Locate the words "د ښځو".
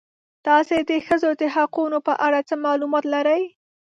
0.89-1.31